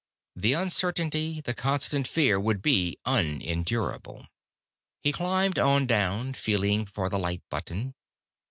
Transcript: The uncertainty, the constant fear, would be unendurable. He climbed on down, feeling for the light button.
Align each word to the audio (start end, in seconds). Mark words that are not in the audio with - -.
The 0.35 0.53
uncertainty, 0.53 1.41
the 1.41 1.53
constant 1.53 2.07
fear, 2.07 2.39
would 2.39 2.63
be 2.63 2.97
unendurable. 3.05 4.25
He 5.03 5.11
climbed 5.11 5.59
on 5.59 5.85
down, 5.85 6.33
feeling 6.33 6.87
for 6.87 7.07
the 7.07 7.19
light 7.19 7.43
button. 7.51 7.93